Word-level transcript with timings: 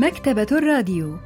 مكتبة 0.00 0.46
الراديو 0.52 1.16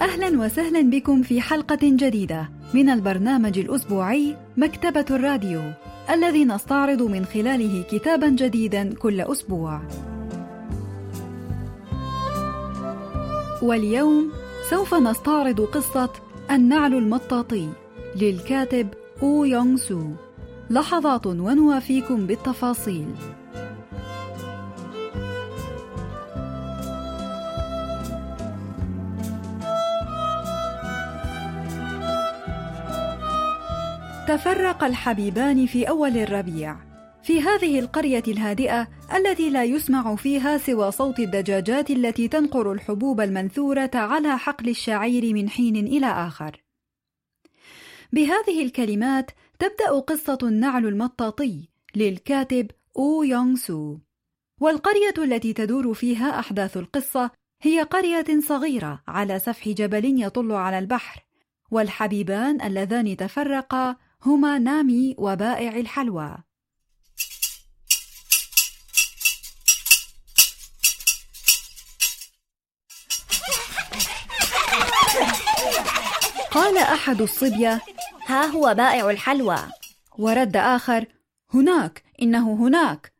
أهلا 0.00 0.40
وسهلا 0.44 0.90
بكم 0.90 1.22
في 1.22 1.40
حلقة 1.40 1.78
جديدة 1.82 2.48
من 2.74 2.88
البرنامج 2.88 3.58
الأسبوعي 3.58 4.36
مكتبة 4.56 5.04
الراديو 5.10 5.60
الذي 6.10 6.44
نستعرض 6.44 7.02
من 7.02 7.24
خلاله 7.24 7.84
كتابا 7.90 8.28
جديدا 8.28 8.94
كل 8.94 9.20
أسبوع. 9.20 9.80
واليوم 13.62 14.32
سوف 14.70 14.94
نستعرض 14.94 15.60
قصة 15.60 16.12
النعل 16.50 16.94
المطاطي 16.94 17.68
للكاتب 18.16 18.88
أو 19.22 19.44
يونغ 19.44 19.76
سو. 19.76 20.00
لحظات 20.70 21.26
ونوافيكم 21.26 22.26
بالتفاصيل. 22.26 23.14
تفرق 34.28 34.84
الحبيبان 34.84 35.66
في 35.66 35.88
أول 35.88 36.16
الربيع 36.16 36.76
في 37.22 37.40
هذه 37.40 37.78
القرية 37.78 38.22
الهادئة 38.28 38.88
التي 39.16 39.50
لا 39.50 39.64
يسمع 39.64 40.16
فيها 40.16 40.58
سوى 40.58 40.90
صوت 40.90 41.18
الدجاجات 41.20 41.90
التي 41.90 42.28
تنقر 42.28 42.72
الحبوب 42.72 43.20
المنثورة 43.20 43.90
على 43.94 44.38
حقل 44.38 44.68
الشعير 44.68 45.34
من 45.34 45.48
حين 45.48 45.76
إلى 45.76 46.06
آخر. 46.06 46.62
بهذه 48.12 48.62
الكلمات 48.62 49.30
تبدأ 49.62 50.00
قصة 50.00 50.38
النعل 50.42 50.86
المطاطي 50.86 51.68
للكاتب 51.96 52.70
أو 52.96 53.22
يونغ 53.22 53.56
سو. 53.56 53.98
والقرية 54.60 55.14
التي 55.18 55.52
تدور 55.52 55.94
فيها 55.94 56.38
أحداث 56.38 56.76
القصة 56.76 57.30
هي 57.62 57.82
قرية 57.82 58.40
صغيرة 58.48 59.02
على 59.08 59.38
سفح 59.38 59.68
جبل 59.68 60.22
يطل 60.22 60.52
على 60.52 60.78
البحر، 60.78 61.24
والحبيبان 61.70 62.62
اللذان 62.62 63.16
تفرقا 63.16 63.96
هما 64.22 64.58
نامي 64.58 65.14
وبائع 65.18 65.76
الحلوى. 65.76 66.36
قال 76.50 76.78
أحد 76.78 77.20
الصبية: 77.22 77.80
ها 78.32 78.46
هو 78.46 78.74
بائع 78.74 79.10
الحلوى. 79.10 79.58
ورد 80.18 80.56
آخر: 80.56 81.06
هناك، 81.54 82.02
إنه 82.22 82.52
هناك. 82.52 83.12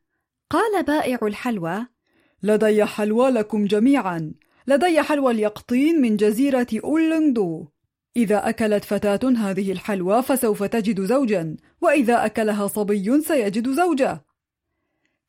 قال 0.50 0.82
بائع 0.82 1.18
الحلوى: 1.22 1.86
لدي 2.42 2.84
حلوى 2.84 3.30
لكم 3.30 3.64
جميعا. 3.64 4.32
لدي 4.66 5.02
حلوى 5.02 5.32
اليقطين 5.32 6.00
من 6.00 6.16
جزيرة 6.16 6.66
أولندو. 6.84 7.68
إذا 8.16 8.48
أكلت 8.48 8.84
فتاة 8.84 9.30
هذه 9.36 9.72
الحلوى 9.72 10.22
فسوف 10.22 10.62
تجد 10.62 11.00
زوجا، 11.00 11.56
وإذا 11.80 12.26
أكلها 12.26 12.66
صبي 12.66 13.20
سيجد 13.20 13.68
زوجة. 13.68 14.24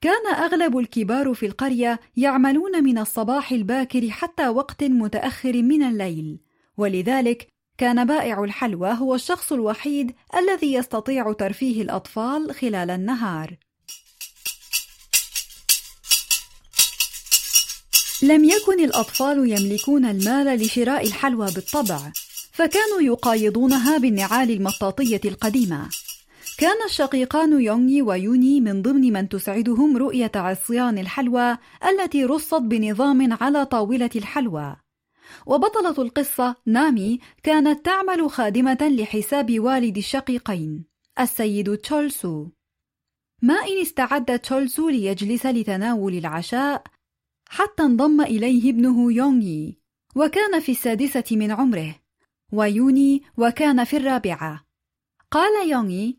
كان 0.01 0.35
أغلب 0.35 0.77
الكبار 0.77 1.33
في 1.33 1.45
القرية 1.45 1.99
يعملون 2.17 2.83
من 2.83 2.97
الصباح 2.97 3.51
الباكر 3.51 4.09
حتى 4.09 4.47
وقت 4.47 4.83
متأخر 4.83 5.61
من 5.61 5.83
الليل، 5.83 6.39
ولذلك 6.77 7.52
كان 7.83 8.05
بائع 8.05 8.43
الحلوى 8.43 8.91
هو 8.91 9.15
الشخص 9.15 9.51
الوحيد 9.51 10.15
الذي 10.37 10.73
يستطيع 10.73 11.33
ترفيه 11.33 11.81
الأطفال 11.81 12.55
خلال 12.55 12.89
النهار. 12.89 13.57
لم 18.21 18.43
يكن 18.43 18.83
الأطفال 18.83 19.51
يملكون 19.51 20.05
المال 20.05 20.59
لشراء 20.59 21.07
الحلوى 21.07 21.51
بالطبع، 21.51 22.11
فكانوا 22.51 23.01
يقايضونها 23.01 23.97
بالنعال 23.97 24.51
المطاطية 24.51 25.21
القديمة. 25.25 25.89
كان 26.57 26.77
الشقيقان 26.85 27.61
يونغي 27.61 28.01
ويوني 28.01 28.61
من 28.61 28.81
ضمن 28.81 29.13
من 29.13 29.29
تسعدهم 29.29 29.97
رؤية 29.97 30.31
عصيان 30.35 30.97
الحلوى 30.97 31.57
التي 31.89 32.25
رصت 32.25 32.61
بنظام 32.61 33.37
على 33.43 33.65
طاولة 33.65 34.09
الحلوى. 34.15 34.82
وبطلة 35.45 36.01
القصة 36.01 36.55
نامي 36.65 37.19
كانت 37.43 37.85
تعمل 37.85 38.29
خادمة 38.29 38.77
لحساب 38.81 39.59
والد 39.59 39.97
الشقيقين 39.97 40.85
السيد 41.19 41.77
تشولسو. 41.77 42.47
ما 43.41 43.53
إن 43.53 43.81
استعد 43.81 44.39
تشولسو 44.39 44.89
ليجلس 44.89 45.45
لتناول 45.45 46.13
العشاء 46.13 46.83
حتى 47.49 47.83
انضم 47.83 48.21
إليه 48.21 48.69
ابنه 48.69 49.13
يونغي 49.13 49.77
وكان 50.15 50.59
في 50.59 50.71
السادسة 50.71 51.23
من 51.31 51.51
عمره 51.51 51.95
ويوني 52.53 53.23
وكان 53.37 53.83
في 53.83 53.97
الرابعة. 53.97 54.65
قال 55.31 55.69
يونغي 55.69 56.17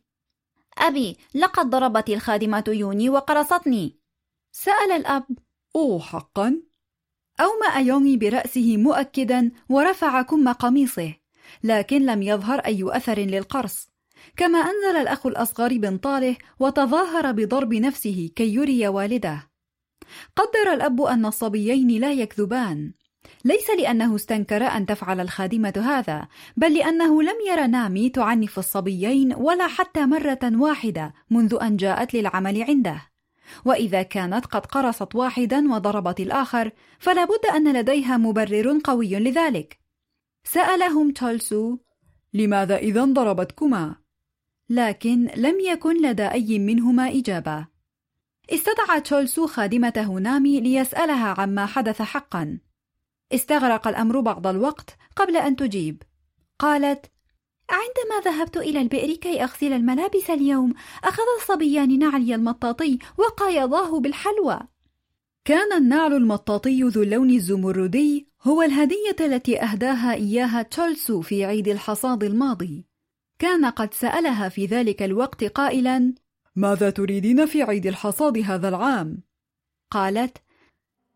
أبي 0.79 1.17
لقد 1.35 1.71
ضربت 1.71 2.09
الخادمة 2.09 2.65
يوني 2.69 3.11
وقرصتني. 3.11 3.99
سأل 4.53 4.93
الأب 4.93 5.27
أوه 5.77 6.01
حقا؟ 6.01 6.63
أومأ 7.41 7.81
يونغي 7.81 8.17
برأسه 8.17 8.77
مؤكدا 8.77 9.51
ورفع 9.69 10.23
كم 10.23 10.49
قميصه 10.49 11.15
لكن 11.65 12.07
لم 12.07 12.23
يظهر 12.23 12.59
أي 12.59 12.85
أثر 12.89 13.19
للقرص. 13.19 13.89
كما 14.37 14.59
أنزل 14.59 14.97
الأخ 15.01 15.27
الأصغر 15.27 15.79
بنطاله 15.79 16.37
وتظاهر 16.61 17.33
بضرب 17.33 17.75
نفسه 17.75 18.31
كي 18.37 18.55
يري 18.55 18.89
والده 18.89 19.51
قدر 20.37 20.73
الأب 20.73 21.01
أن 21.01 21.27
الصبيين 21.27 21.89
لا 22.01 22.13
يكذبان. 22.13 22.93
ليس 23.45 23.71
لأنه 23.71 24.17
استنكر 24.17 24.63
أن 24.63 24.87
تفعل 24.87 25.21
الخادمة 25.21 25.73
هذا 25.77 26.29
بل 26.57 26.75
لأنه 26.75 27.23
لم 27.23 27.37
ير 27.49 27.67
نامي 27.67 28.09
تعنف 28.09 28.59
الصبيين 28.59 29.35
ولا 29.35 29.67
حتى 29.67 30.07
مرة 30.07 30.39
واحدة 30.45 31.15
منذ 31.31 31.59
أن 31.63 31.77
جاءت 31.77 32.15
للعمل 32.15 32.63
عنده. 32.63 33.14
وإذا 33.65 34.03
كانت 34.03 34.47
قد 34.47 34.67
قرصت 34.67 35.15
واحدا 35.15 35.73
وضربت 35.73 36.21
الآخر 36.21 36.71
فلا 36.99 37.25
بد 37.25 37.47
أن 37.55 37.73
لديها 37.73 38.17
مبرر 38.17 38.81
قوي 38.85 39.15
لذلك. 39.15 39.79
سألهم 40.45 41.11
تشولسو 41.11 41.79
لماذا 42.35 42.77
إذا 42.77 43.05
ضربتكما؟ 43.05 43.97
لكن 44.71 45.31
لم 45.37 45.61
يكن 45.61 46.03
لدى 46.03 46.27
أي 46.27 46.59
منهما 46.59 47.09
إجابة. 47.09 47.67
استدعى 48.51 49.01
تشولسو 49.01 49.47
خادمته 49.47 50.13
نامي 50.13 50.61
ليسألها 50.61 51.35
عما 51.39 51.67
حدث 51.67 52.03
حقا. 52.03 52.59
استغرق 53.33 53.89
الأمر 53.89 54.21
بعض 54.21 54.47
الوقت 54.47 54.97
قبل 55.17 55.37
أن 55.37 55.57
تجيب. 55.57 56.03
قالت 56.59 57.14
عندما 57.71 58.21
ذهبت 58.25 58.57
إلى 58.57 58.81
البئر 58.81 59.17
كي 59.17 59.43
أغسل 59.43 59.73
الملابس 59.73 60.31
اليوم 60.31 60.75
أخذ 61.05 61.23
الصبيان 61.41 61.99
نعلي 61.99 62.35
المطاطي 62.35 62.99
وقايضاه 63.19 64.01
بالحلوى. 64.01 64.61
كان 65.45 65.73
النعل 65.73 66.13
المطاطي 66.13 66.83
ذو 66.83 67.03
اللون 67.03 67.31
الزمردي 67.31 68.29
هو 68.43 68.63
الهدية 68.63 69.17
التي 69.21 69.63
أهداها 69.63 70.15
إياها 70.15 70.63
تشولسو 70.63 71.21
في 71.21 71.45
عيد 71.45 71.69
الحصاد 71.69 72.25
الماضي. 72.25 72.85
كان 73.39 73.65
قد 73.65 73.95
سألها 73.95 74.49
في 74.49 74.67
ذلك 74.67 75.03
الوقت 75.03 75.45
قائلا 75.45 76.15
ماذا 76.57 76.91
تريدين 76.91 77.47
في 77.47 77.63
عيد 77.63 77.87
الحصاد 77.87 78.39
هذا 78.39 78.69
العام؟ 78.69 79.23
قالت 79.91 80.39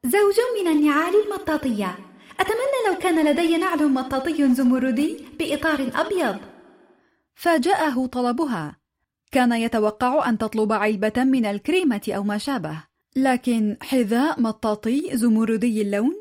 زوج 0.05 0.37
من 0.61 0.71
النعال 0.71 1.15
المطاطية. 1.27 2.08
أتمنى 2.41 2.79
لو 2.89 2.99
كان 2.99 3.27
لدي 3.27 3.57
نعل 3.57 3.93
مطاطي 3.93 4.55
زمردي 4.55 5.17
بإطار 5.39 5.91
أبيض. 5.95 6.39
فاجأه 7.35 8.07
طلبها. 8.07 8.77
كان 9.33 9.53
يتوقع 9.53 10.29
أن 10.29 10.39
تطلب 10.39 10.73
علبة 10.73 11.25
من 11.25 11.47
الكريمة 11.47 12.01
أو 12.09 12.23
ما 12.23 12.39
شابه. 12.39 12.85
لكن 13.17 13.77
حذاء 13.83 14.41
مطاطي 14.41 15.11
زمردي 15.13 15.83
اللون 15.83 16.15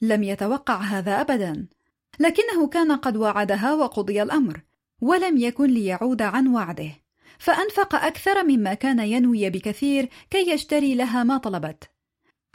لم 0.00 0.22
يتوقع 0.22 0.76
هذا 0.76 1.20
أبدا. 1.20 1.66
لكنه 2.20 2.66
كان 2.66 2.92
قد 2.92 3.16
وعدها 3.16 3.74
وقضي 3.74 4.22
الأمر 4.22 4.60
ولم 5.00 5.36
يكن 5.36 5.66
ليعود 5.66 6.22
عن 6.22 6.48
وعده. 6.48 6.90
فأنفق 7.38 7.94
أكثر 7.94 8.44
مما 8.44 8.74
كان 8.74 8.98
ينوي 8.98 9.50
بكثير 9.50 10.08
كي 10.30 10.50
يشتري 10.50 10.94
لها 10.94 11.24
ما 11.24 11.36
طلبت. 11.38 11.90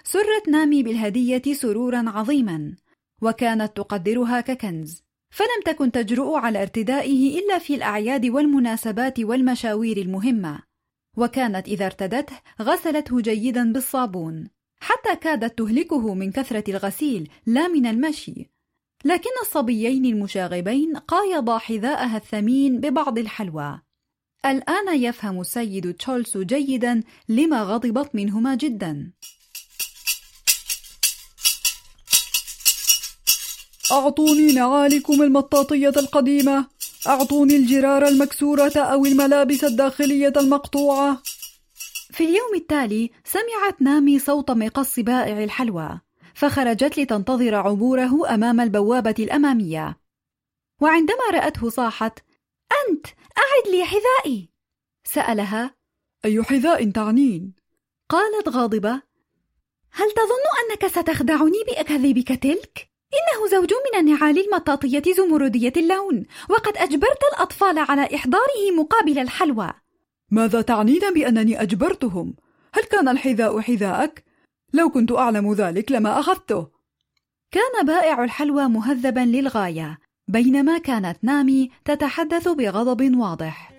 سرت 0.04 0.48
نامي 0.50 0.84
بالهدية 0.84 1.54
سرورا 1.54 2.04
عظيما. 2.08 2.76
وكانت 3.22 3.78
تقدرها 3.78 4.42
ككنز. 4.42 5.04
فلم 5.30 5.62
تكن 5.66 5.92
تجرؤ 5.92 6.36
على 6.36 6.62
ارتدائه 6.62 7.40
إلا 7.40 7.58
في 7.60 7.76
الأعياد 7.76 8.26
والمناسبات 8.26 9.20
والمشاوير 9.20 9.98
المهمة. 9.98 10.60
وكانت 11.18 11.68
إذا 11.68 11.86
ارتدته 11.86 12.36
غسلته 12.62 13.22
جيدا 13.22 13.74
بالصابون. 13.74 14.50
حتى 14.80 15.16
كادت 15.16 15.58
تهلكه 15.58 16.14
من 16.14 16.32
كثرة 16.32 16.64
الغسيل 16.72 17.30
لا 17.46 17.68
من 17.68 17.86
المشي. 17.86 18.50
لكن 19.06 19.30
الصبيين 19.42 20.06
المشاغبين 20.06 20.98
قايضا 20.98 21.58
حذاءها 21.58 22.18
الثمين 22.18 22.80
ببعض 22.80 23.18
الحلوى. 23.18 23.82
الآن 24.46 25.02
يفهم 25.02 25.42
السيد 25.42 25.94
تشولسو 25.94 26.44
جيدا 26.44 27.04
لما 27.30 27.64
غضبت 27.64 28.16
منهما 28.16 28.56
جدا. 28.56 29.12
أعطوني 33.92 34.54
نعالكم 34.54 35.22
المطاطية 35.22 35.90
القديمة 35.98 36.68
أعطوني 37.08 37.56
الجرار 37.56 38.08
المكسورة 38.08 38.78
أو 38.78 39.06
الملابس 39.06 39.64
الداخلية 39.64 40.34
المقطوعة 40.38 41.22
في 42.12 42.24
اليوم 42.24 42.56
التالي 42.56 43.12
سمعت 43.24 43.82
نامي 43.82 44.20
صوت 44.20 44.52
مقص 44.52 45.00
بائع 45.00 45.44
الحلوى 45.44 46.00
فخرجت 46.34 47.00
لتنتظر 47.00 47.56
عبوره 47.56 48.34
أمام 48.34 48.62
البوابة 48.62 49.16
الأمامية 49.20 49.98
وعندما 50.82 51.30
رأته 51.34 51.70
صاحت 51.70 52.20
أنت 52.90 53.08
أعد 53.38 53.76
لي 53.76 53.86
حذائي 53.86 54.50
سألها 55.04 55.76
أي 56.26 56.44
حذاء 56.44 56.92
تعنين؟ 56.92 57.54
قالت 58.10 58.50
غاضبة 58.50 59.02
هل 59.92 60.12
تظن 60.12 60.46
أنك 60.72 60.88
ستخدعني 60.88 61.64
بأكاذيبك 61.68 62.28
تلك؟ 62.28 62.97
إنه 63.14 63.48
زوج 63.52 63.74
من 63.74 64.00
النعال 64.00 64.46
المطاطية 64.46 65.14
زمردية 65.14 65.74
اللون 65.78 66.26
وقد 66.50 66.78
أجبرت 66.78 67.20
الأطفال 67.34 67.80
على 67.80 68.16
إحضاره 68.16 68.72
مقابل 68.78 69.20
الحلوى 69.20 69.74
ماذا 70.32 70.62
تعنين 70.62 71.14
بأنني 71.14 71.62
أجبرتهم؟ 71.62 72.36
هل 72.74 72.84
كان 72.84 73.08
الحذاء 73.08 73.60
حذاءك؟ 73.60 74.24
لو 74.74 74.90
كنت 74.90 75.12
أعلم 75.12 75.54
ذلك 75.54 75.92
لما 75.92 76.20
أخذته 76.20 76.68
كان 77.52 77.86
بائع 77.86 78.24
الحلوى 78.24 78.68
مهذبا 78.68 79.20
للغاية 79.20 80.00
بينما 80.28 80.78
كانت 80.78 81.18
نامي 81.24 81.72
تتحدث 81.86 82.48
بغضب 82.48 83.18
واضح 83.18 83.77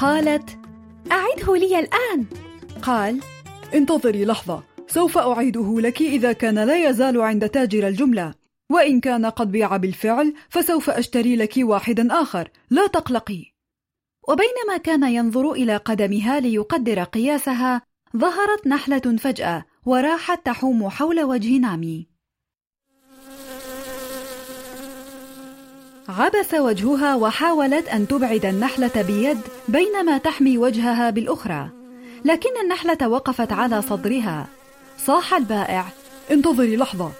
قالت 0.00 0.58
أعده 1.12 1.56
لي 1.56 1.78
الآن. 1.78 2.26
قال 2.82 3.20
انتظري 3.74 4.24
لحظة 4.24 4.62
سوف 4.86 5.18
أعيده 5.18 5.80
لك 5.80 6.02
إذا 6.02 6.32
كان 6.32 6.58
لا 6.58 6.88
يزال 6.88 7.20
عند 7.20 7.48
تاجر 7.48 7.88
الجملة. 7.88 8.34
وإن 8.72 9.00
كان 9.00 9.26
قد 9.26 9.52
بيع 9.52 9.76
بالفعل 9.76 10.34
فسوف 10.48 10.90
أشتري 10.90 11.36
لك 11.36 11.54
واحدا 11.58 12.22
آخر. 12.22 12.48
لا 12.70 12.86
تقلقي. 12.86 13.44
وبينما 14.28 14.76
كان 14.84 15.02
ينظر 15.02 15.52
إلى 15.52 15.76
قدمها 15.76 16.40
ليقدر 16.40 17.02
قياسها 17.02 17.82
ظهرت 18.16 18.66
نحلة 18.66 19.16
فجأة 19.18 19.64
وراحت 19.86 20.46
تحوم 20.46 20.88
حول 20.88 21.24
وجه 21.24 21.58
نامي. 21.58 22.09
عبس 26.18 26.54
وجهها 26.54 27.14
وحاولت 27.14 27.88
أن 27.88 28.08
تبعد 28.08 28.46
النحلة 28.46 29.02
بيد 29.02 29.38
بينما 29.68 30.18
تحمي 30.18 30.58
وجهها 30.58 31.10
بالأخرى. 31.10 31.70
لكن 32.24 32.50
النحلة 32.62 33.08
وقفت 33.08 33.52
على 33.52 33.82
صدرها. 33.82 34.48
صاح 34.98 35.34
البائع. 35.34 35.86
انتظري 36.30 36.76
لحظة. 36.76 37.12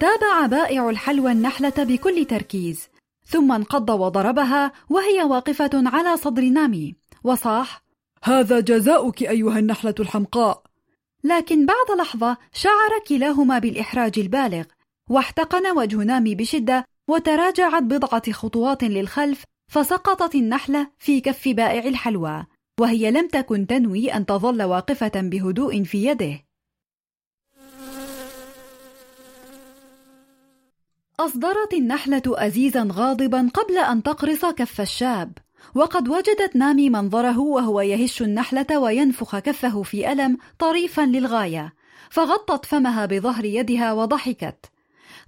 تابع 0.00 0.46
بائع 0.46 0.90
الحلوى 0.90 1.32
النحلة 1.32 1.72
بكل 1.78 2.24
تركيز. 2.24 2.88
ثم 3.26 3.52
انقض 3.52 3.90
وضربها 3.90 4.72
وهي 4.90 5.22
واقفة 5.22 5.70
على 5.74 6.16
صدر 6.16 6.42
نامي. 6.42 6.94
وصاح. 7.24 7.82
هذا 8.22 8.60
جزاؤك 8.60 9.22
أيها 9.22 9.58
النحلة 9.58 9.94
الحمقاء. 10.00 10.62
لكن 11.24 11.66
بعد 11.66 11.98
لحظة 11.98 12.36
شعر 12.52 13.00
كلاهما 13.08 13.58
بالإحراج 13.58 14.18
البالغ. 14.18 14.64
واحتقن 15.10 15.76
وجه 15.76 15.96
نامي 15.96 16.34
بشدة 16.34 16.95
وتراجعت 17.08 17.82
بضعة 17.82 18.32
خطوات 18.32 18.84
للخلف 18.84 19.44
فسقطت 19.72 20.34
النحلة 20.34 20.90
في 20.98 21.20
كف 21.20 21.48
بائع 21.48 21.84
الحلوى 21.88 22.46
وهي 22.80 23.10
لم 23.10 23.28
تكن 23.28 23.66
تنوي 23.66 24.14
أن 24.14 24.26
تظل 24.26 24.62
واقفة 24.62 25.12
بهدوء 25.14 25.82
في 25.82 26.06
يده. 26.06 26.46
أصدرت 31.20 31.74
النحلة 31.74 32.22
أزيزا 32.26 32.88
غاضبا 32.92 33.50
قبل 33.54 33.78
أن 33.78 34.02
تقرص 34.02 34.44
كف 34.44 34.80
الشاب 34.80 35.32
وقد 35.74 36.08
وجدت 36.08 36.56
نامي 36.56 36.90
منظره 36.90 37.38
وهو 37.38 37.80
يهش 37.80 38.22
النحلة 38.22 38.78
وينفخ 38.78 39.38
كفه 39.38 39.82
في 39.82 40.12
ألم 40.12 40.38
طريفا 40.58 41.02
للغاية 41.02 41.74
فغطت 42.10 42.64
فمها 42.66 43.06
بظهر 43.06 43.44
يدها 43.44 43.92
وضحكت. 43.92 44.75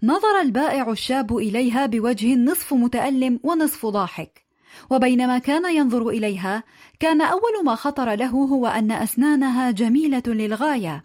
نظر 0.02 0.40
البائع 0.40 0.90
الشاب 0.90 1.36
إليها 1.36 1.86
بوجه 1.86 2.34
نصف 2.34 2.74
متألم 2.74 3.40
ونصف 3.42 3.86
ضاحك. 3.86 4.44
وبينما 4.90 5.38
كان 5.38 5.76
ينظر 5.76 6.08
إليها 6.08 6.64
كان 7.00 7.20
أول 7.22 7.64
ما 7.64 7.74
خطر 7.74 8.14
له 8.14 8.30
هو 8.30 8.66
أن 8.66 8.92
أسنانها 8.92 9.70
جميلة 9.70 10.22
للغاية. 10.26 11.04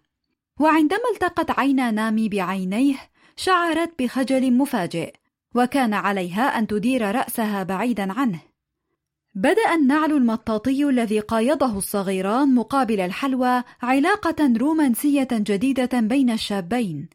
وعندما 0.59 1.09
التقت 1.13 1.59
عينا 1.59 1.91
نامي 1.91 2.29
بعينيه 2.29 2.95
شعرت 3.35 3.91
بخجل 3.99 4.53
مفاجئ 4.53 5.13
وكان 5.55 5.93
عليها 5.93 6.59
أن 6.59 6.67
تدير 6.67 7.15
رأسها 7.15 7.63
بعيدا 7.63 8.13
عنه. 8.13 8.39
بدأ 9.35 9.73
النعل 9.75 10.11
المطاطي 10.11 10.89
الذي 10.89 11.19
قايضه 11.19 11.77
الصغيران 11.77 12.55
مقابل 12.55 12.99
الحلوى 12.99 13.63
علاقة 13.81 14.53
رومانسية 14.57 15.27
جديدة 15.31 15.99
بين 15.99 16.29
الشابين. 16.29 17.09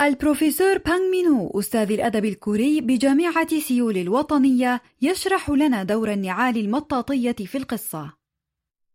البروفيسور 0.00 0.78
بانغ 0.78 1.10
مينو 1.10 1.50
أستاذ 1.58 1.92
الأدب 1.92 2.24
الكوري 2.24 2.80
بجامعة 2.80 3.60
سيول 3.60 3.96
الوطنية 3.96 4.82
يشرح 5.02 5.50
لنا 5.50 5.82
دور 5.82 6.12
النعال 6.12 6.56
المطاطية 6.56 7.32
في 7.32 7.58
القصة. 7.58 8.16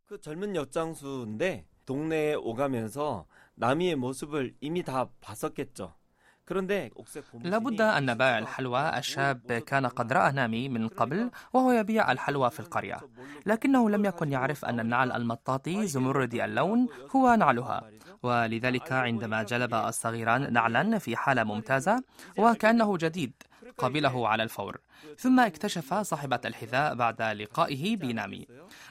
그 0.05 0.19
젊은 0.19 0.55
엿장수인데 0.55 1.65
동네에 1.85 2.33
오가면서 2.33 3.25
나미의 3.55 3.95
모습을 3.95 4.55
이미 4.59 4.83
다 4.83 5.09
봤었겠죠. 5.21 5.93
لابد 7.44 7.80
أن 7.80 8.14
بائع 8.14 8.38
الحلوى 8.38 8.98
الشاب 8.98 9.52
كان 9.52 9.86
قد 9.86 10.12
رأى 10.12 10.32
نامي 10.32 10.68
من 10.68 10.88
قبل 10.88 11.30
وهو 11.52 11.72
يبيع 11.72 12.12
الحلوى 12.12 12.50
في 12.50 12.60
القرية 12.60 12.96
لكنه 13.46 13.90
لم 13.90 14.04
يكن 14.04 14.32
يعرف 14.32 14.64
أن 14.64 14.80
النعل 14.80 15.12
المطاطي 15.12 15.86
زمردي 15.86 16.44
اللون 16.44 16.88
هو 17.16 17.34
نعلها 17.34 17.90
ولذلك 18.22 18.92
عندما 18.92 19.42
جلب 19.42 19.74
الصغيران 19.74 20.52
نعلا 20.52 20.98
في 20.98 21.16
حالة 21.16 21.44
ممتازة 21.44 22.02
وكأنه 22.38 22.96
جديد 22.96 23.32
قبله 23.78 24.28
على 24.28 24.42
الفور. 24.42 24.80
ثم 25.18 25.40
اكتشف 25.40 25.94
صاحبة 25.94 26.40
الحذاء 26.44 26.94
بعد 26.94 27.22
لقائه 27.22 27.96
بنامي. 27.96 28.46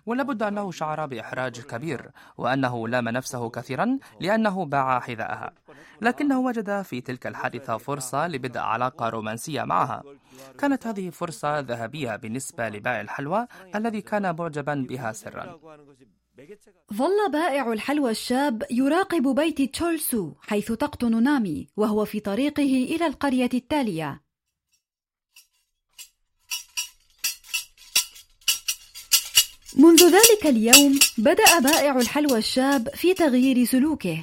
ولابد 0.06 0.44
أنه 0.44 0.72
شعر 0.72 1.06
بإحراج 1.06 1.62
كبير 1.62 2.12
وأنه 2.38 2.88
لام 2.88 3.10
نفسه 3.10 3.50
كثيرا 3.50 4.00
لأنه 4.20 4.66
باع 4.66 5.00
حذاءها. 5.00 5.54
لكنه 6.02 6.40
وجد 6.40 6.82
في 6.82 7.02
تلك 7.02 7.28
الحادثة 7.28 7.78
فرصة 7.78 8.28
لبدء 8.28 8.60
علاقة 8.60 9.10
رومانسية 9.10 9.64
معها. 9.64 10.04
كانت 10.60 10.88
هذه 10.88 11.10
فرصة 11.10 11.60
ذهبية 11.60 12.16
بالنسبة 12.16 12.70
لبائع 12.70 13.02
الحلوى 13.02 13.48
الذي 13.76 14.02
كان 14.02 14.36
معجبا 14.36 14.86
بها 14.90 15.12
سرا. 15.12 15.60
ظل 16.94 17.32
بائع 17.32 17.74
الحلوى 17.74 18.12
الشاب 18.12 18.64
يراقب 18.72 19.36
بيت 19.36 19.62
تشولسو 19.62 20.34
حيث 20.42 20.72
تقطن 20.72 21.24
نامي 21.24 21.68
وهو 21.78 22.06
في 22.06 22.20
طريقه 22.20 22.64
إلى 22.64 23.06
القرية 23.08 23.50
التالية. 23.54 24.22
منذ 29.78 30.04
ذلك 30.06 30.46
اليوم 30.46 31.00
بدأ 31.18 31.60
بائع 31.60 31.98
الحلوى 31.98 32.38
الشاب 32.38 32.90
في 32.96 33.14
تغيير 33.14 33.66
سلوكه. 33.66 34.18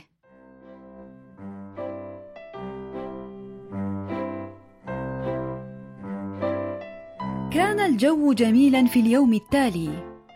كان 7.52 7.80
الجو 7.80 8.32
جميلا 8.32 8.86
في 8.86 9.00
اليوم 9.00 9.34
التالي. 9.34 9.88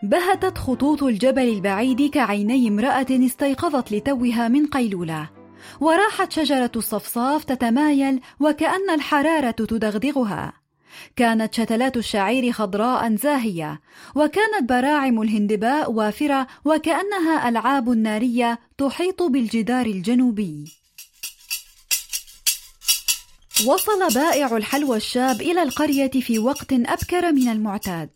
بهتت 0.03 0.57
خطوط 0.57 1.03
الجبل 1.03 1.49
البعيد 1.49 2.09
كعيني 2.09 2.67
امرأة 2.67 3.07
استيقظت 3.11 3.91
لتوها 3.91 4.47
من 4.47 4.67
قيلولة. 4.67 5.29
وراحت 5.81 6.31
شجرة 6.31 6.71
الصفصاف 6.75 7.43
تتمايل 7.43 8.19
وكأن 8.39 8.89
الحرارة 8.89 9.51
تدغدغها. 9.51 10.64
كانت 11.15 11.53
شتلات 11.53 11.97
الشعير 11.97 12.51
خضراء 12.51 13.15
زاهية 13.15 13.81
وكانت 14.15 14.69
براعم 14.69 15.21
الهندباء 15.21 15.91
وافرة 15.91 16.47
وكأنها 16.65 17.49
ألعاب 17.49 17.89
نارية 17.89 18.59
تحيط 18.77 19.23
بالجدار 19.23 19.85
الجنوبي. 19.85 20.65
وصل 23.67 24.13
بائع 24.13 24.57
الحلوى 24.57 24.97
الشاب 24.97 25.41
إلى 25.41 25.63
القرية 25.63 26.11
في 26.11 26.39
وقت 26.39 26.73
أبكر 26.73 27.31
من 27.31 27.47
المعتاد 27.47 28.09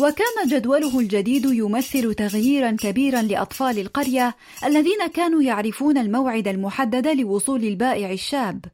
وكان 0.00 0.48
جدوله 0.48 0.98
الجديد 0.98 1.44
يمثل 1.44 2.14
تغييرا 2.14 2.70
كبيرا 2.70 3.22
لأطفال 3.22 3.78
القرية 3.78 4.36
الذين 4.64 5.06
كانوا 5.14 5.42
يعرفون 5.42 5.98
الموعد 5.98 6.48
المحدد 6.48 7.06
لوصول 7.06 7.64
البائع 7.64 8.12
الشاب. 8.12 8.64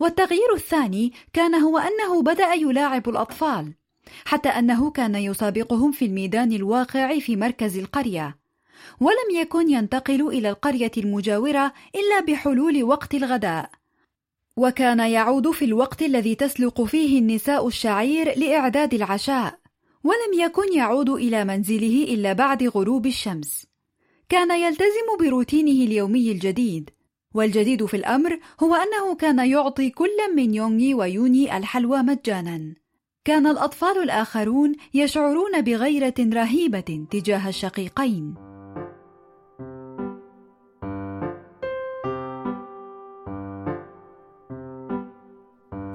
والتغيير 0.00 0.54
الثاني 0.54 1.12
كان 1.32 1.54
هو 1.54 1.78
أنه 1.78 2.22
بدأ 2.22 2.52
يلاعب 2.52 3.08
الأطفال 3.08 3.72
حتى 4.24 4.48
أنه 4.48 4.90
كان 4.90 5.14
يسابقهم 5.14 5.92
في 5.92 6.04
الميدان 6.04 6.52
الواقع 6.52 7.18
في 7.18 7.36
مركز 7.36 7.78
القرية 7.78 8.36
ولم 9.00 9.40
يكن 9.40 9.70
ينتقل 9.70 10.28
إلى 10.28 10.50
القرية 10.50 10.90
المجاورة 10.96 11.72
إلا 11.94 12.20
بحلول 12.20 12.82
وقت 12.84 13.14
الغداء. 13.14 13.70
وكان 14.56 14.98
يعود 14.98 15.50
في 15.50 15.64
الوقت 15.64 16.02
الذي 16.02 16.34
تسلق 16.34 16.82
فيه 16.82 17.18
النساء 17.18 17.66
الشعير 17.66 18.38
لإعداد 18.38 18.94
العشاء 18.94 19.58
ولم 20.04 20.40
يكن 20.40 20.72
يعود 20.72 21.10
إلى 21.10 21.44
منزله 21.44 22.04
إلا 22.14 22.32
بعد 22.32 22.62
غروب 22.62 23.06
الشمس. 23.06 23.66
كان 24.28 24.60
يلتزم 24.60 25.16
بروتينه 25.20 25.84
اليومي 25.86 26.32
الجديد 26.32 26.90
والجديد 27.36 27.84
في 27.86 27.96
الأمر 27.96 28.38
هو 28.62 28.74
أنه 28.74 29.14
كان 29.14 29.50
يعطي 29.50 29.90
كل 29.90 30.34
من 30.36 30.54
يونغي 30.54 30.94
ويوني 30.94 31.56
الحلوى 31.56 32.02
مجانا. 32.02 32.74
كان 33.24 33.46
الأطفال 33.46 34.02
الآخرون 34.02 34.72
يشعرون 34.94 35.60
بغيرة 35.60 36.14
رهيبة 36.20 37.06
تجاه 37.10 37.48
الشقيقين. 37.48 38.34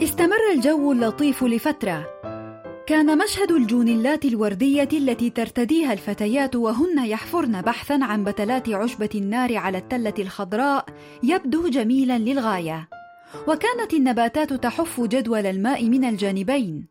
استمر 0.01 0.51
الجو 0.53 0.91
اللطيف 0.91 1.43
لفترة. 1.43 2.20
كان 2.91 3.17
مشهد 3.17 3.51
الجونيلات 3.51 4.25
الوردية 4.25 4.89
التي 4.93 5.29
ترتديها 5.29 5.93
الفتيات 5.93 6.55
وهن 6.55 7.05
يحفرن 7.05 7.61
بحثا 7.61 7.99
عن 8.01 8.23
بتلات 8.23 8.69
عشبة 8.69 9.09
النار 9.15 9.57
على 9.57 9.77
التلة 9.77 10.13
الخضراء 10.19 10.85
يبدو 11.23 11.67
جميلا 11.67 12.17
للغاية. 12.17 12.87
وكانت 13.47 13.93
النباتات 13.93 14.53
تحف 14.53 15.01
جدول 15.01 15.45
الماء 15.45 15.89
من 15.89 16.05
الجانبين. 16.05 16.87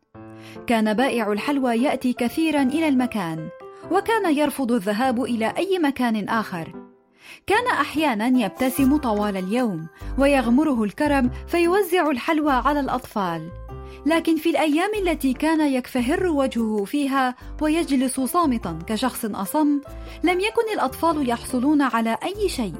كان 0.67 0.93
بائع 0.93 1.31
الحلوى 1.31 1.75
يأتي 1.75 2.13
كثيرا 2.13 2.61
إلى 2.61 2.87
المكان 2.87 3.49
وكان 3.91 4.37
يرفض 4.37 4.71
الذهاب 4.71 5.23
إلى 5.23 5.53
أي 5.57 5.79
مكان 5.79 6.29
آخر. 6.29 6.73
كان 7.47 7.67
أحيانا 7.67 8.45
يبتسم 8.45 8.97
طوال 8.97 9.37
اليوم 9.37 9.87
ويغمره 10.17 10.83
الكرم 10.83 11.31
فيوزع 11.47 12.09
الحلوى 12.09 12.53
على 12.53 12.79
الأطفال. 12.79 13.60
لكن 14.05 14.37
في 14.37 14.49
الأيام 14.49 14.89
التي 15.07 15.33
كان 15.33 15.73
يكفهر 15.73 16.27
وجهه 16.27 16.85
فيها 16.85 17.35
ويجلس 17.61 18.19
صامتا 18.19 18.79
كشخص 18.87 19.25
أصم 19.25 19.81
لم 20.23 20.39
يكن 20.39 20.73
الأطفال 20.73 21.29
يحصلون 21.29 21.81
على 21.81 22.17
أي 22.23 22.49
شيء. 22.49 22.75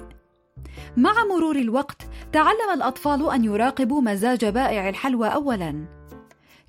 مع 0.97 1.25
مرور 1.25 1.55
الوقت 1.55 2.01
تعلم 2.33 2.69
الأطفال 2.73 3.31
أن 3.31 3.45
يراقبوا 3.45 4.01
مزاج 4.01 4.45
بائع 4.45 4.89
الحلوى 4.89 5.27
اولا. 5.27 5.85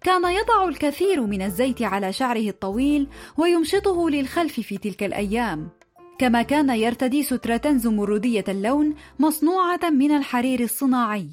كان 0.00 0.24
يضع 0.24 0.68
الكثير 0.68 1.26
من 1.26 1.42
الزيت 1.42 1.82
على 1.82 2.12
شعره 2.12 2.48
الطويل 2.48 3.08
ويمشطه 3.36 4.10
للخلف 4.10 4.60
في 4.60 4.78
تلك 4.78 5.02
الأيام. 5.02 5.70
كما 6.18 6.42
كان 6.42 6.70
يرتدي 6.70 7.22
سترة 7.22 7.76
زمردية 7.76 8.44
اللون 8.48 8.94
مصنوعة 9.18 9.90
من 9.90 10.10
الحرير 10.16 10.60
الصناعي. 10.60 11.28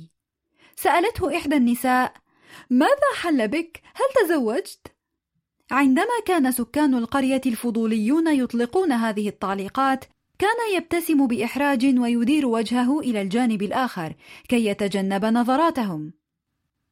سألته 0.76 1.38
إحدى 1.38 1.56
النساء: 1.56 2.14
ماذا 2.70 3.10
حل 3.16 3.48
بك؟ 3.48 3.82
هل 3.94 4.26
تزوجت؟ 4.26 4.88
عندما 5.72 6.20
كان 6.26 6.52
سكان 6.52 6.96
القرية 6.96 7.42
الفضوليون 7.46 8.28
يطلقون 8.28 8.92
هذه 8.92 9.30
التعليقات، 9.30 10.06
كان 10.40 10.76
يبتسم 10.76 11.28
بإحراج 11.28 12.00
ويدير 12.00 12.46
وجهه 12.46 13.00
إلى 13.00 13.22
الجانب 13.22 13.62
الآخر 13.62 14.16
كي 14.48 14.66
يتجنب 14.66 15.26
نظراتهم. 15.26 16.14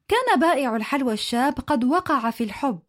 كان 0.07 0.39
بائع 0.39 0.75
الحلوى 0.75 1.13
الشاب 1.13 1.53
قد 1.53 1.83
وقع 1.83 2.31
في 2.31 2.43
الحب. 2.43 2.79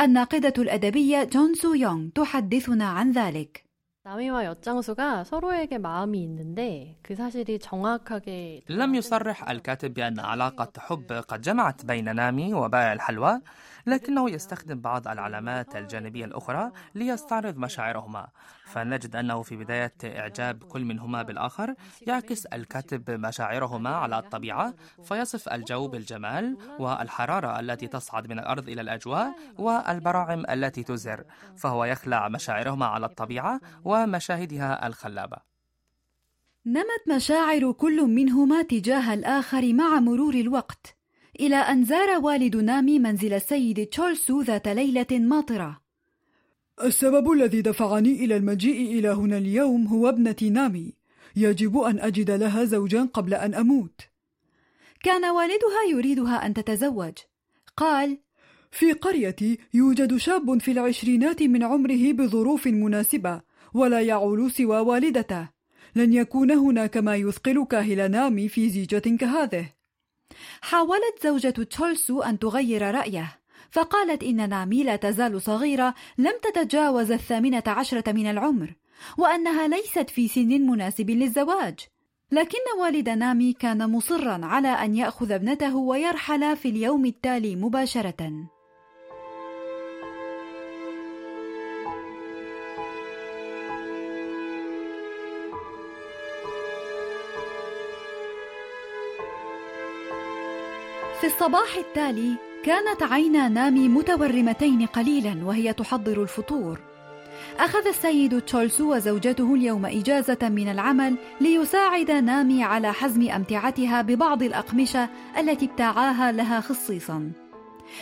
الناقدة 0.00 0.54
الأدبية 0.58 1.24
جون 1.24 1.54
سو 1.54 1.74
يونغ 1.74 2.08
تحدثنا 2.14 2.88
عن 2.88 3.12
ذلك. 3.12 3.67
나미와 4.07 4.43
엿장수가 4.45 5.23
서로에게 5.23 5.77
마음이 5.77 6.21
있는데 6.23 6.97
그 7.01 7.15
사실이 7.15 7.59
정확하게 7.59 8.61
لم 8.69 8.95
يصرح 8.95 9.49
الكاتب 9.49 9.93
بأن 9.93 10.19
علاقة 10.19 10.71
حب 10.77 11.13
قد 11.27 11.41
جمعت 11.41 11.85
بين 11.85 12.15
نامي 12.15 12.53
وبائع 12.53 12.93
الحلوى 12.93 13.39
لكنه 13.88 14.30
يستخدم 14.30 14.80
بعض 14.80 15.08
العلامات 15.08 15.76
الجانبية 15.76 16.24
الأخرى 16.24 16.70
ليستعرض 16.94 17.56
مشاعرهما. 17.56 18.28
فنجد 18.64 19.16
أنه 19.16 19.42
في 19.42 19.56
بداية 19.56 19.94
إعجاب 20.04 20.64
كل 20.64 20.84
منهما 20.84 21.22
بالآخر 21.22 21.74
يعكس 22.06 22.46
الكاتب 22.46 23.10
مشاعرهما 23.10 23.90
على 23.90 24.18
الطبيعة 24.18 24.74
فيصف 25.04 25.48
الجو 25.48 25.88
بالجمال 25.88 26.56
والحرارة 26.78 27.60
التي 27.60 27.86
تصعد 27.86 28.28
من 28.28 28.38
الأرض 28.38 28.68
إلى 28.68 28.80
الأجواء 28.80 29.34
والبراعم 29.58 30.44
التي 30.50 30.82
تزهر 30.82 31.24
فهو 31.56 31.84
يخلع 31.84 32.28
مشاعرهما 32.28 32.86
على 32.86 33.06
الطبيعة 33.06 33.60
ومشاهدها 33.84 34.86
الخلابة. 34.86 35.36
نمت 36.66 37.16
مشاعر 37.16 37.72
كل 37.72 38.02
منهما 38.02 38.62
تجاه 38.62 39.14
الآخر 39.14 39.72
مع 39.72 40.00
مرور 40.00 40.34
الوقت. 40.34 40.97
إلى 41.40 41.56
أن 41.56 41.84
زار 41.84 42.24
والد 42.24 42.56
نامي 42.56 42.98
منزل 42.98 43.34
السيد 43.34 43.86
تشولسو 43.86 44.42
ذات 44.42 44.68
ليلة 44.68 45.06
ماطرة. 45.10 45.80
السبب 46.84 47.30
الذي 47.30 47.62
دفعني 47.62 48.24
إلى 48.24 48.36
المجيء 48.36 48.98
إلى 48.98 49.08
هنا 49.08 49.38
اليوم 49.38 49.86
هو 49.86 50.08
ابنتي 50.08 50.50
نامي. 50.50 50.92
يجب 51.36 51.78
أن 51.78 51.98
أجد 51.98 52.30
لها 52.30 52.64
زوجا 52.64 53.04
قبل 53.04 53.34
أن 53.34 53.54
أموت. 53.54 54.00
كان 55.02 55.24
والدها 55.24 55.82
يريدها 55.90 56.46
أن 56.46 56.54
تتزوج. 56.54 57.12
قال 57.76 58.18
في 58.70 58.92
قريتي 58.92 59.58
يوجد 59.74 60.16
شاب 60.16 60.60
في 60.60 60.70
العشرينات 60.70 61.42
من 61.42 61.62
عمره 61.62 62.12
بظروف 62.12 62.66
مناسبة 62.66 63.40
ولا 63.74 64.00
يعول 64.00 64.50
سوى 64.50 64.78
والدته. 64.78 65.48
لن 65.96 66.12
يكون 66.12 66.50
هناك 66.50 66.96
ما 66.96 67.16
يثقل 67.16 67.64
كاهل 67.64 68.10
نامي 68.10 68.48
في 68.48 68.70
زيجة 68.70 69.16
كهذه. 69.20 69.77
حاولت 70.60 71.22
زوجة 71.22 71.50
تشولسو 71.50 72.22
أن 72.22 72.38
تغير 72.38 72.94
رأيه 72.94 73.38
فقالت 73.70 74.22
إن 74.22 74.48
نامي 74.48 74.82
لا 74.82 74.96
تزال 74.96 75.42
صغيرة 75.42 75.94
لم 76.18 76.32
تتجاوز 76.42 77.12
الثامنة 77.12 77.62
عشرة 77.66 78.12
من 78.12 78.26
العمر 78.26 78.74
وأنها 79.18 79.68
ليست 79.68 80.10
في 80.10 80.28
سن 80.28 80.48
مناسب 80.48 81.10
للزواج. 81.10 81.78
لكن 82.32 82.58
والد 82.80 83.08
نامي 83.08 83.52
كان 83.52 83.90
مصرا 83.90 84.46
على 84.46 84.68
أن 84.68 84.94
يأخذ 84.96 85.32
ابنته 85.32 85.76
ويرحل 85.76 86.56
في 86.56 86.68
اليوم 86.68 87.06
التالي 87.06 87.56
مباشرة. 87.56 88.48
في 101.20 101.26
الصباح 101.26 101.76
التالي 101.76 102.34
كانت 102.64 103.02
عينا 103.02 103.48
نامي 103.48 103.88
متورمتين 103.88 104.86
قليلا 104.86 105.44
وهي 105.44 105.72
تحضر 105.72 106.22
الفطور. 106.22 106.78
أخذ 107.58 107.86
السيد 107.86 108.40
تشولسو 108.40 108.94
وزوجته 108.94 109.54
اليوم 109.54 109.86
إجازة 109.86 110.38
من 110.42 110.68
العمل 110.68 111.16
ليساعد 111.40 112.10
نامي 112.10 112.64
على 112.64 112.92
حزم 112.92 113.30
أمتعتها 113.30 114.02
ببعض 114.02 114.42
الأقمشة 114.42 115.08
التي 115.38 115.66
ابتاعاها 115.66 116.32
لها 116.32 116.60
خصيصا. 116.60 117.32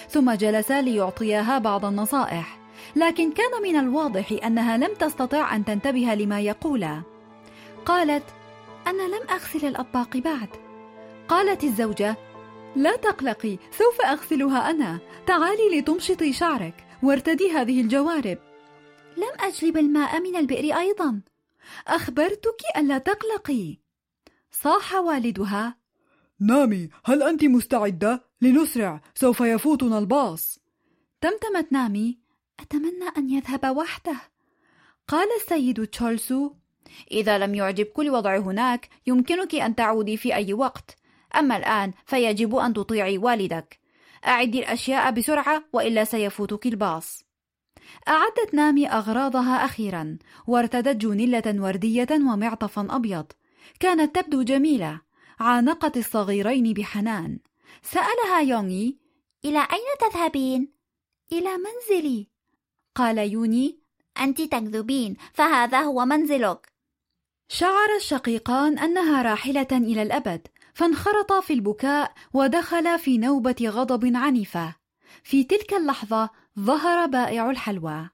ثم 0.09 0.33
جلسا 0.33 0.81
ليعطياها 0.81 1.59
بعض 1.59 1.85
النصائح 1.85 2.59
لكن 2.97 3.33
كان 3.33 3.63
من 3.63 3.77
الواضح 3.77 4.33
أنها 4.45 4.77
لم 4.77 4.95
تستطع 4.99 5.57
أن 5.57 5.65
تنتبه 5.65 6.15
لما 6.15 6.41
يقولا. 6.41 7.03
قالت 7.87 8.25
أنا 8.87 9.03
لم 9.03 9.31
أغسل 9.31 9.67
الأطباق 9.67 10.17
بعد. 10.17 10.49
قالت 11.29 11.65
الزوجة 11.65 12.17
لا 12.77 12.97
تقلقي 12.97 13.59
سوف 13.71 14.01
أغسلها 14.01 14.71
أنا. 14.71 14.99
تعالي 15.27 15.79
لتمشطي 15.79 16.33
شعرك 16.33 16.87
وارتدي 17.03 17.51
هذه 17.51 17.81
الجوارب. 17.81 18.39
لم 19.17 19.33
أجلب 19.41 19.77
الماء 19.77 20.21
من 20.21 20.37
البئر 20.37 20.79
أيضا. 20.79 21.21
أخبرتك 21.87 22.61
ألا 22.77 22.99
تقلقي. 22.99 23.79
صاح 24.51 24.95
والدها. 24.95 25.77
نامي 26.41 26.89
هل 27.05 27.23
أنت 27.23 27.45
مستعدة؟ 27.45 28.25
لنسرع 28.41 29.01
سوف 29.15 29.41
يفوتنا 29.41 29.99
الباص. 29.99 30.59
تمتمت 31.21 31.73
نامي. 31.73 32.19
أتمنى 32.61 33.09
أن 33.17 33.31
يذهب 33.31 33.77
وحده. 33.77 34.17
قال 35.09 35.29
السيد 35.41 35.87
تشولسو. 35.87 36.53
إذا 37.11 37.39
لم 37.39 37.55
يعجبك 37.55 37.99
الوضع 37.99 38.39
هناك 38.39 38.89
يمكنك 39.07 39.55
أن 39.55 39.75
تعودي 39.75 40.17
في 40.17 40.35
أي 40.35 40.53
وقت. 40.53 40.97
أما 41.39 41.57
الآن 41.57 41.93
فيجب 42.07 42.57
أن 42.57 42.75
تطيعي 42.75 43.19
والدك. 43.19 43.81
أعدي 44.27 44.59
الأشياء 44.59 45.11
بسرعة 45.11 45.65
وإلا 45.73 46.05
سيفوتك 46.05 46.67
الباص. 46.67 47.25
أعدت 48.09 48.55
نامي 48.55 48.89
أغراضها 48.89 49.65
أخيرا 49.65 50.19
وارتدت 50.47 50.97
جونيلة 50.97 51.43
وردية 51.47 52.09
ومعطفا 52.13 52.89
أبيض. 52.91 53.27
كانت 53.81 54.15
تبدو 54.15 54.43
جميلة. 54.43 55.01
عانقت 55.41 55.97
الصغيرين 55.97 56.73
بحنان. 56.73 57.39
سألها 57.83 58.41
يونغي 58.41 58.99
إلى 59.45 59.59
أين 59.59 60.11
تذهبين؟ 60.11 60.73
إلى 61.33 61.51
منزلي. 61.57 62.29
قال 62.95 63.19
يوني 63.19 63.81
أنت 64.21 64.41
تكذبين 64.43 65.17
فهذا 65.33 65.81
هو 65.81 66.05
منزلك. 66.05 66.73
شعر 67.49 67.97
الشقيقان 67.97 68.79
أنها 68.79 69.23
راحلة 69.23 69.67
إلى 69.73 70.03
الأبد. 70.03 70.49
فانخرطا 70.77 71.41
في 71.41 71.53
البكاء 71.53 72.13
ودخلا 72.33 72.97
في 72.97 73.19
نوبة 73.19 73.57
غضب 73.63 74.17
عنيفة. 74.17 74.75
في 75.25 75.45
تلك 75.45 75.75
اللحظة 75.75 76.31
ظهر 76.59 77.07
بائع 77.07 77.51
الحلوى. 77.51 78.11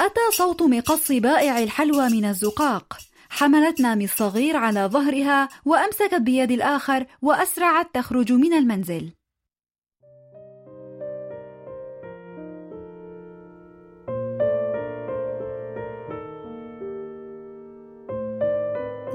أتى 0.00 0.36
صوت 0.36 0.62
مقص 0.62 1.12
بائع 1.12 1.58
الحلوى 1.58 2.08
من 2.08 2.24
الزقاق. 2.24 2.98
حملت 3.30 3.80
نامي 3.80 4.04
الصغير 4.04 4.56
على 4.56 4.80
ظهرها 4.80 5.48
وأمسكت 5.64 6.14
بيد 6.14 6.52
الآخر 6.52 7.06
وأسرعت 7.22 7.94
تخرج 7.94 8.32
من 8.32 8.52
المنزل. 8.52 9.12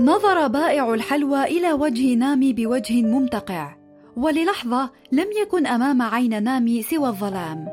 نظر 0.10 0.48
بائع 0.48 0.94
الحلوى 0.94 1.44
إلى 1.44 1.74
وجه 1.74 2.16
نامي 2.16 2.54
بوجه 2.54 3.02
ممتقع 3.02 3.76
وللحظة 4.18 4.90
لم 5.12 5.28
يكن 5.42 5.68
أمام 5.68 6.02
عين 6.02 6.44
نامي 6.44 6.82
سوى 6.82 7.08
الظلام. 7.08 7.68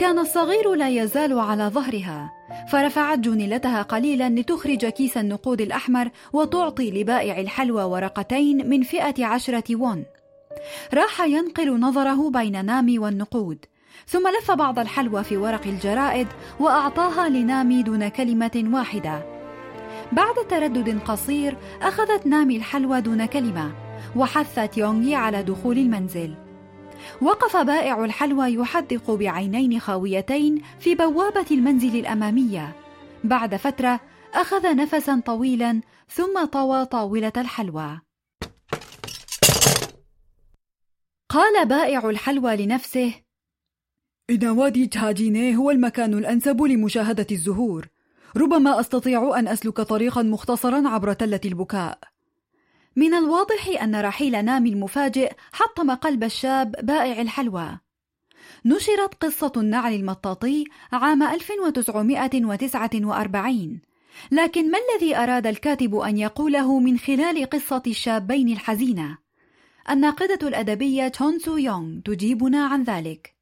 كان 0.00 0.18
الصغير 0.18 0.74
لا 0.74 0.88
يزال 0.88 1.38
على 1.38 1.64
ظهرها 1.64 2.32
فرفعت 2.68 3.18
جنيلتها 3.18 3.82
قليلا 3.82 4.28
لتخرج 4.28 4.86
كيس 4.86 5.16
النقود 5.16 5.60
الأحمر 5.60 6.10
وتعطي 6.32 6.90
لبائع 6.90 7.40
الحلوى 7.40 7.82
ورقتين 7.82 8.68
من 8.68 8.82
فئة 8.82 9.24
عشرة 9.26 9.76
وون 9.76 10.04
راح 10.94 11.20
ينقل 11.20 11.80
نظره 11.80 12.30
بين 12.30 12.64
نامي 12.64 12.98
والنقود 12.98 13.64
ثم 14.06 14.28
لف 14.28 14.50
بعض 14.50 14.78
الحلوى 14.78 15.24
في 15.24 15.36
ورق 15.36 15.66
الجرائد 15.66 16.28
وأعطاها 16.60 17.28
لنامي 17.28 17.82
دون 17.82 18.08
كلمة 18.08 18.70
واحدة. 18.72 19.35
بعد 20.12 20.34
تردد 20.50 20.98
قصير 21.00 21.56
أخذت 21.82 22.26
نامي 22.26 22.56
الحلوى 22.56 23.00
دون 23.00 23.26
كلمة 23.26 23.72
وحثت 24.16 24.78
يونغي 24.78 25.14
على 25.14 25.42
دخول 25.42 25.78
المنزل. 25.78 26.34
وقف 27.22 27.56
بائع 27.56 28.04
الحلوى 28.04 28.54
يحدق 28.54 29.10
بعينين 29.10 29.80
خاويتين 29.80 30.62
في 30.80 30.94
بوابة 30.94 31.46
المنزل 31.50 31.96
الأمامية. 31.96 32.76
بعد 33.24 33.56
فترة 33.56 34.00
أخذ 34.34 34.76
نفسا 34.76 35.22
طويلا 35.26 35.80
ثم 36.08 36.44
طوى 36.44 36.84
طاولة 36.84 37.32
الحلوى. 37.36 38.00
قال 41.28 41.68
بائع 41.68 42.10
الحلوى 42.10 42.56
لنفسه 42.56 43.14
إن 44.30 44.48
وادي 44.48 44.86
تهاجيني 44.86 45.56
هو 45.56 45.70
المكان 45.70 46.14
الأنسب 46.14 46.62
لمشاهدة 46.62 47.26
الزهور. 47.30 47.88
ربما 48.37 48.79
أستطيع 48.79 49.39
أن 49.39 49.47
أسلك 49.47 49.81
طريقا 49.81 50.21
مختصرا 50.21 50.89
عبر 50.89 51.13
تلة 51.13 51.39
البكاء 51.45 51.99
من 52.95 53.13
الواضح 53.13 53.81
أن 53.81 53.95
رحيل 53.95 54.45
نامي 54.45 54.69
المفاجئ 54.69 55.31
حطم 55.53 55.91
قلب 55.91 56.23
الشاب 56.23 56.71
بائع 56.71 57.21
الحلوى 57.21 57.79
نشرت 58.65 59.23
قصة 59.23 59.51
النعل 59.57 59.93
المطاطي 59.93 60.65
عام 60.91 61.23
1949 61.23 63.81
لكن 64.31 64.71
ما 64.71 64.77
الذي 64.77 65.17
أراد 65.17 65.47
الكاتب 65.47 65.95
أن 65.95 66.17
يقوله 66.17 66.79
من 66.79 66.97
خلال 66.97 67.49
قصة 67.49 67.83
الشابين 67.87 68.49
الحزينة؟ 68.49 69.17
الناقدة 69.89 70.47
الأدبية 70.47 71.07
تون 71.07 71.39
سو 71.39 71.57
يونغ 71.57 72.01
تجيبنا 72.01 72.65
عن 72.65 72.83
ذلك. 72.83 73.35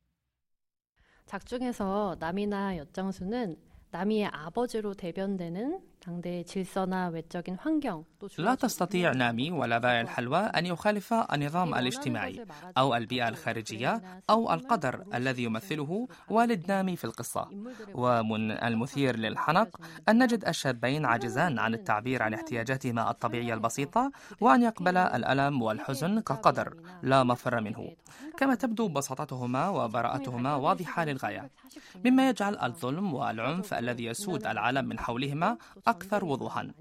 작중에서 1.26 2.18
남이나 2.20 2.78
엿장수는 2.78 3.56
남이의 3.95 4.27
아버지로 4.33 4.95
대변되는 4.95 5.79
لا 8.39 8.55
تستطيع 8.55 9.13
نامي 9.13 9.51
ولا 9.51 9.79
بائع 9.79 10.01
الحلوى 10.01 10.39
أن 10.39 10.67
يخالف 10.67 11.15
النظام 11.15 11.75
الاجتماعي 11.75 12.47
أو 12.79 12.95
البيئة 12.95 13.29
الخارجية 13.29 14.03
أو 14.31 14.53
القدر 14.55 15.05
الذي 15.15 15.45
يمثله 15.45 16.09
والد 16.29 16.69
نامي 16.69 16.97
في 16.97 17.05
القصة. 17.05 17.49
ومن 17.95 18.51
المثير 18.51 19.17
للحنق 19.17 19.81
أن 20.09 20.23
نجد 20.23 20.45
الشابين 20.45 21.05
عاجزان 21.05 21.59
عن 21.59 21.75
التعبير 21.75 22.23
عن 22.23 22.35
احتياجاتهما 22.35 23.11
الطبيعية 23.11 23.55
البسيطة 23.55 24.13
وأن 24.41 24.63
يقبل 24.63 24.97
الألم 24.97 25.63
والحزن 25.63 26.21
كقدر. 26.21 26.77
لا 27.03 27.23
مفر 27.23 27.61
منه. 27.61 27.93
كما 28.37 28.55
تبدو 28.55 28.89
بساطتهما 28.89 29.69
وبراءتهما 29.69 30.55
واضحة 30.55 31.05
للغاية. 31.05 31.51
مما 32.05 32.29
يجعل 32.29 32.59
الظلم 32.59 33.15
والعنف 33.15 33.75
الذي 33.75 34.05
يسود 34.05 34.47
العالم 34.47 34.85
من 34.85 34.99
حولهما 34.99 35.57
أكثر 35.95 36.25
وضوحا. 36.25 36.73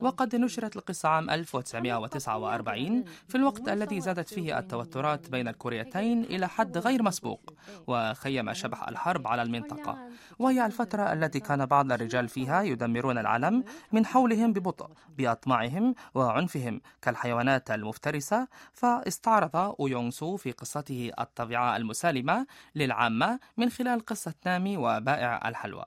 وقد 0.00 0.36
نشرت 0.36 0.76
القصة 0.76 1.08
عام 1.08 1.30
1949 1.30 3.04
في 3.28 3.34
الوقت 3.34 3.68
الذي 3.68 4.00
زادت 4.00 4.28
فيه 4.28 4.58
التوترات 4.58 5.30
بين 5.30 5.48
الكوريتين 5.48 6.24
إلى 6.24 6.48
حد 6.48 6.78
غير 6.78 7.02
مسبوق 7.02 7.54
وخيم 7.86 8.52
شبح 8.52 8.88
الحرب 8.88 9.26
على 9.26 9.42
المنطقة. 9.42 9.98
وهي 10.38 10.66
الفترة 10.66 11.12
التي 11.12 11.40
كان 11.40 11.66
بعض 11.66 11.92
الرجال 11.92 12.28
فيها 12.28 12.62
يدمرون 12.62 13.18
العالم 13.18 13.64
من 13.92 14.06
حولهم 14.06 14.52
ببطء 14.52 14.88
بأطماعهم 15.18 15.94
وعنفهم 16.14 16.80
كالحيوانات 17.02 17.70
المفترسة 17.70 18.48
فاستعرض 18.72 19.56
أويونغ 19.56 20.36
في 20.36 20.52
قصته 20.52 21.10
الطبيعة 21.20 21.76
المسالمة 21.76 22.46
للعامة 22.74 23.40
من 23.56 23.70
خلال 23.70 24.00
قصة 24.06 24.34
نامي 24.46 24.76
وبائع 24.76 25.48
الحلوى. 25.48 25.84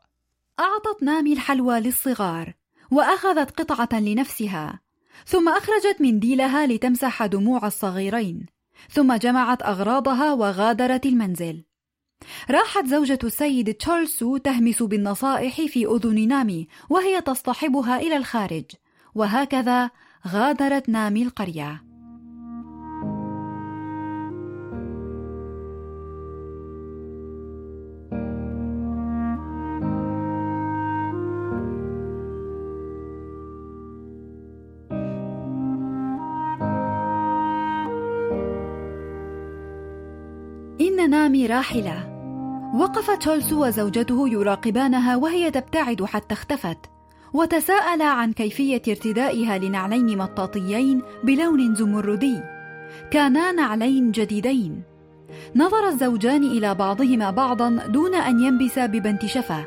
أعطت 0.59 1.03
نامي 1.03 1.33
الحلوى 1.33 1.79
للصغار. 1.79 2.53
وأخذت 2.91 3.61
قطعة 3.61 3.99
لنفسها 3.99 4.79
ثم 5.25 5.49
أخرجت 5.49 5.97
منديلها 5.99 6.67
لتمسح 6.67 7.25
دموع 7.25 7.67
الصغيرين 7.67 8.45
ثم 8.89 9.15
جمعت 9.15 9.63
أغراضها 9.63 10.33
وغادرت 10.33 11.05
المنزل. 11.05 11.63
راحت 12.51 12.85
زوجة 12.85 13.19
السيد 13.23 13.73
تشارلسو 13.73 14.37
تهمس 14.37 14.83
بالنصائح 14.83 15.61
في 15.61 15.85
أذن 15.85 16.27
نامي 16.27 16.67
وهي 16.89 17.21
تصطحبها 17.21 17.99
إلى 17.99 18.17
الخارج 18.17 18.65
وهكذا 19.15 19.89
غادرت 20.27 20.89
نامي 20.89 21.23
القرية. 21.23 21.88
نامي 41.07 41.45
راحلة 41.45 42.09
وقف 42.75 43.11
تشولسو 43.11 43.65
وزوجته 43.65 44.29
يراقبانها 44.29 45.15
وهي 45.15 45.51
تبتعد 45.51 46.03
حتى 46.03 46.33
اختفت 46.33 46.77
وتساءلا 47.33 48.05
عن 48.05 48.33
كيفية 48.33 48.81
ارتدائها 48.87 49.57
لنعلين 49.57 50.17
مطاطيين 50.17 51.01
بلون 51.23 51.75
زمردي. 51.75 52.41
كانا 53.11 53.51
نعلين 53.51 54.11
جديدين. 54.11 54.83
نظر 55.55 55.87
الزوجان 55.87 56.43
إلى 56.43 56.75
بعضهما 56.75 57.31
بعضا 57.31 57.69
دون 57.87 58.15
أن 58.15 58.39
ينبسا 58.39 58.85
ببنت 58.85 59.25
شفة 59.25 59.65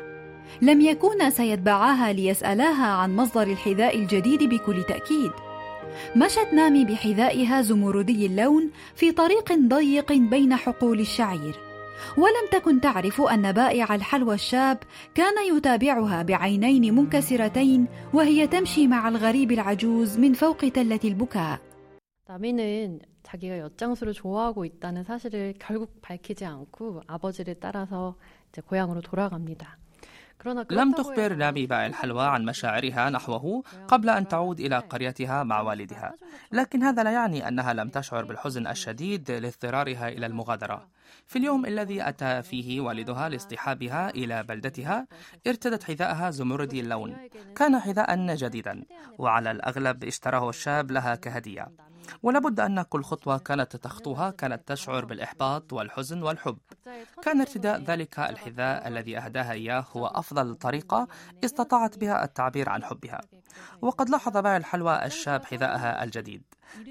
لم 0.61 0.81
يكونا 0.81 1.29
سيتبعاها 1.29 2.13
ليسألاها 2.13 2.85
عن 2.85 3.15
مصدر 3.15 3.43
الحذاء 3.43 3.99
الجديد 3.99 4.43
بكل 4.43 4.83
تأكيد. 4.83 5.31
مشت 6.16 6.48
نامي 6.52 6.84
بحذائها 6.84 7.62
زمردي 7.62 8.26
اللون 8.26 8.70
في 8.94 9.12
طريق 9.12 9.52
ضيق 9.52 10.12
بين 10.12 10.56
حقول 10.56 11.00
الشعير 11.00 11.56
ولم 12.16 12.46
تكن 12.52 12.80
تعرف 12.80 13.20
ان 13.20 13.52
بائع 13.52 13.94
الحلوى 13.94 14.34
الشاب 14.34 14.78
كان 15.14 15.56
يتابعها 15.56 16.22
بعينين 16.22 16.94
منكسرتين 16.94 17.86
وهي 18.14 18.46
تمشي 18.46 18.86
مع 18.86 19.08
الغريب 19.08 19.52
العجوز 19.52 20.18
من 20.18 20.32
فوق 20.32 20.58
تله 20.58 21.00
البكاء 21.04 21.58
나미는 22.28 23.00
자기가 23.22 23.58
엿장수를 23.58 24.12
좋아하고 24.12 24.64
있다는 24.64 25.02
사실을 25.04 25.54
결국 25.58 26.00
밝히지 26.02 26.44
않고 26.44 27.02
아버지를 27.06 27.54
따라서 27.58 28.16
이제 28.50 28.60
고향으로 28.60 29.00
돌아갑니다. 29.00 29.78
لم 30.71 30.91
تخبر 30.91 31.33
نامي 31.33 31.65
بائع 31.65 31.85
الحلوى 31.85 32.25
عن 32.25 32.45
مشاعرها 32.45 33.09
نحوه 33.09 33.63
قبل 33.87 34.09
أن 34.09 34.27
تعود 34.27 34.59
إلى 34.59 34.77
قريتها 34.77 35.43
مع 35.43 35.61
والدها. 35.61 36.13
لكن 36.51 36.83
هذا 36.83 37.03
لا 37.03 37.11
يعني 37.11 37.47
أنها 37.47 37.73
لم 37.73 37.89
تشعر 37.89 38.25
بالحزن 38.25 38.67
الشديد 38.67 39.31
لاضطرارها 39.31 40.07
إلى 40.09 40.25
المغادرة. 40.25 40.87
في 41.27 41.39
اليوم 41.39 41.65
الذي 41.65 42.09
أتى 42.09 42.41
فيه 42.41 42.81
والدها 42.81 43.29
لاصطحابها 43.29 44.09
إلى 44.09 44.43
بلدتها 44.43 45.07
ارتدت 45.47 45.83
حذاءها 45.83 46.29
زمردي 46.29 46.79
اللون. 46.79 47.17
كان 47.55 47.79
حذاء 47.79 48.35
جديدا. 48.35 48.83
وعلى 49.17 49.51
الأغلب 49.51 50.03
اشتراه 50.03 50.49
الشاب 50.49 50.91
لها 50.91 51.15
كهدية. 51.15 51.67
ولابد 52.23 52.59
أن 52.59 52.81
كل 52.81 53.03
خطوة 53.03 53.37
كانت 53.37 53.75
تخطوها 53.75 54.29
كانت 54.29 54.67
تشعر 54.67 55.05
بالإحباط 55.05 55.73
والحزن 55.73 56.23
والحب. 56.23 56.57
كان 57.21 57.39
ارتداء 57.39 57.81
ذلك 57.81 58.19
الحذاء 58.19 58.87
الذي 58.87 59.17
أهداها 59.17 59.51
إياه 59.51 59.85
هو 59.91 60.07
أفضل 60.07 60.55
طريقة 60.55 61.07
استطاعت 61.43 61.97
بها 61.97 62.23
التعبير 62.23 62.69
عن 62.69 62.83
حبها. 62.83 63.21
وقد 63.81 64.09
لاحظ 64.09 64.37
بائع 64.37 64.57
الحلوى 64.57 65.05
الشاب 65.05 65.45
حذاءها 65.45 66.03
الجديد. 66.03 66.43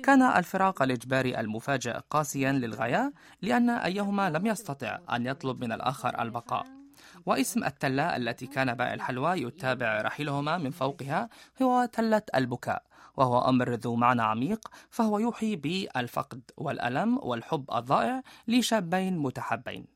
كان 0.03 0.23
الفراق 0.23 0.83
الإجباري 0.83 1.41
المفاجئ 1.41 1.99
قاسيا 2.11 2.53
للغاية 2.53 3.13
لأن 3.43 3.71
أيهما 3.71 4.31
لم 4.31 4.47
يستطع 4.47 4.99
أن 5.13 5.27
يطلب 5.27 5.65
من 5.65 5.73
الآخر 5.73 6.23
البقاء. 6.23 6.82
واسم 7.27 7.65
التلة 7.65 8.17
التي 8.17 8.47
كان 8.47 8.75
بائع 8.75 8.95
الحلوى 8.95 9.43
يتابع 9.43 10.01
رحيلهما 10.01 10.59
من 10.59 10.71
فوقها 10.71 11.29
هو 11.63 11.89
تلة 11.93 12.23
البكاء 12.35 12.83
وهو 13.17 13.49
أمر 13.49 13.75
ذو 13.75 13.95
معنى 13.97 14.23
عميق 14.23 14.69
فهو 14.91 15.19
يوحي 15.19 15.57
بالفقد 15.57 16.41
والألم 16.57 17.19
والحب 17.19 17.65
الضائع 17.75 18.23
لشابين 18.49 19.19
متحبين 19.19 19.87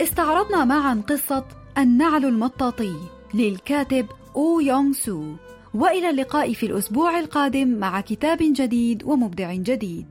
استعرضنا 0.00 0.64
معا 0.64 1.02
قصة 1.08 1.44
النعل 1.78 2.24
المطاطي 2.24 2.96
للكاتب 3.34 4.06
أو 4.36 4.60
يونغ 4.60 4.92
سو. 4.92 5.34
وإلى 5.74 6.10
اللقاء 6.10 6.52
في 6.52 6.66
الأسبوع 6.66 7.18
القادم 7.18 7.68
مع 7.68 8.00
كتاب 8.00 8.38
جديد 8.42 9.04
ومبدع 9.04 9.54
جديد. 9.54 10.09